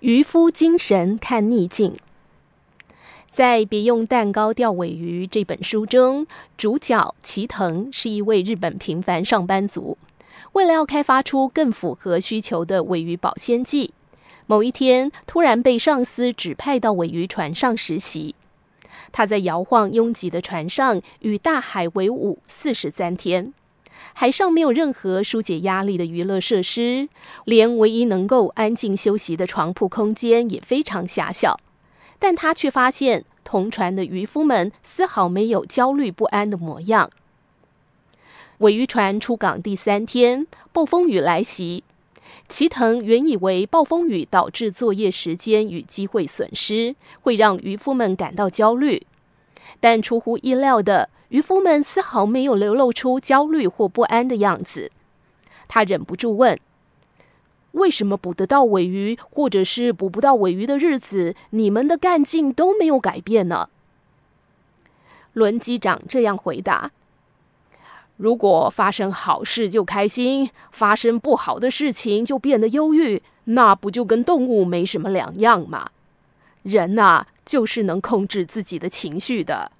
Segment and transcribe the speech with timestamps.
[0.00, 1.96] 渔夫精神看逆境。
[3.26, 6.24] 在《别用蛋糕钓尾鱼》这本书中，
[6.56, 9.98] 主角齐藤是一位日本平凡上班族。
[10.52, 13.92] 为了要开发出更符合需求的尾鱼保鲜剂，
[14.46, 18.36] 某一天突然被上司指派到尾鱼船上实习。
[19.10, 23.52] 他在摇晃拥挤的船上与大海为伍四十三天。
[24.14, 27.08] 海上没有任何纾解压力的娱乐设施，
[27.44, 31.60] 连唯一能够安静休息的床铺空间也非常狭小。
[32.18, 37.10] 但他却发现，同船的渔夫们丝毫没有焦虑不安的模样。
[38.58, 41.84] 尾鱼船出港第三天，暴风雨来袭。
[42.48, 49.06] 齐藤原以为暴风雨导致作业时间与机会损失，会让渔夫们感到焦虑，
[49.80, 51.10] 但出乎意料的。
[51.28, 54.90] 渔夫们丝毫没有流露出焦虑或不安的样子。
[55.68, 56.58] 他忍不住问
[57.72, 63.68] ：“为什么捕得到尾鱼，或者是捕不到尾鱼的日子，你们的干劲都没有改变呢？”
[65.34, 66.92] 轮机长这样回答
[68.16, 75.90] ：“如果发生好事就开心，发生不好的事情就变得忧郁，那不就跟动物没什么两样吗？
[76.62, 79.72] 人呐，就是能控制自己的情绪的。”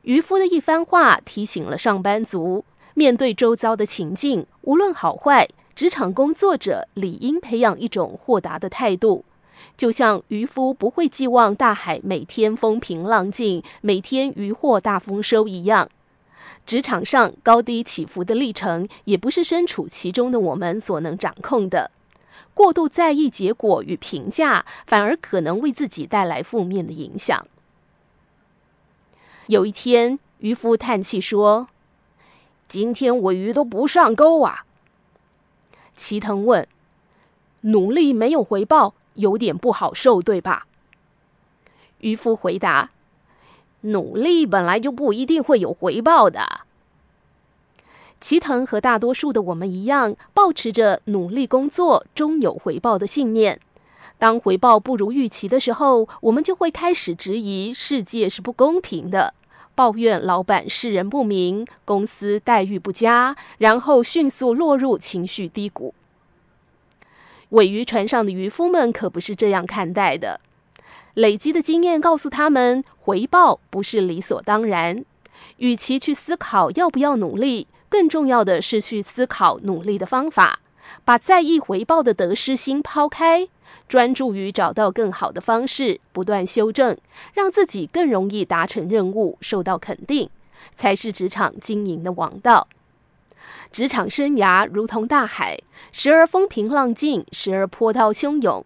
[0.00, 9.24] 渔夫的一番话提醒了上班族：面对周遭的情境，无论好坏，职场工作者理应培养一种豁达的态度。
[9.76, 15.88] 就像渔夫不会寄望大海每天风平浪静，每天渔获大丰收一样，
[16.64, 21.90] 职场上高低起伏的历程，也不是身处其中的我们所能掌控的。
[22.54, 27.46] 过度在意结果与评价，反而可能为自己带来负面的影响。
[29.46, 31.68] 有一天，渔夫叹气说
[32.66, 34.64] ：“今天我鱼都不上钩啊。”
[35.94, 36.66] 齐藤问
[37.62, 40.66] ：“努力没有回报，有点不好受，对吧？”
[42.00, 42.90] 渔夫回答
[43.82, 46.65] ：“努力本来就不一定会有回报的。”
[48.20, 53.60] 齐藤和大多数的我们一样，保持着努力工作终有回报的信念。
[54.18, 59.34] 当回报不如预期的时候，我们就会开始质疑世界是不公平的，
[59.74, 65.94] 抱怨老板识人不明，公司待遇不佳，然后迅速落入情绪低谷。
[67.50, 70.40] 尾鱼船上的渔夫们可不是这样看待的，
[71.12, 75.04] 累积的经验告诉他们，回报不是理所当然。
[75.58, 77.66] 与其去思考要不要努力，
[77.96, 80.60] 更重要的是去思考努力的方法。
[81.06, 83.48] 把在意回报的得失心抛开，
[83.88, 86.98] 专注于找到更好的方式，不断修正，
[87.32, 90.28] 让自己更容易达成任务，受到肯定，
[90.74, 92.68] 才是职场经营的王道。
[93.72, 95.58] 职场生涯如同大海，
[95.90, 98.62] 时而风平浪静，时而波涛汹涌。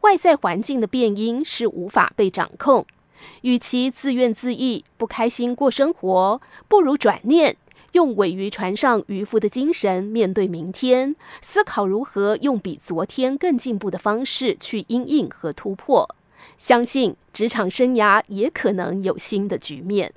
[0.00, 2.86] 外在环境的变因是无法被掌控。
[3.42, 7.56] 与其自怨自艾、不开心过生活，不如转念。
[7.92, 16.08] 用尾鱼船上渔夫的精神面对明天，思考如何用比昨天更进步的方式去应应和突破，
[16.56, 20.12] 相信职场生涯也可能有新的局面。